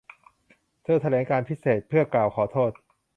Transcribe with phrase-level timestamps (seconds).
[0.83, 2.71] เธอแถลงการพิเศษเพื่อกล่าวขอโทษ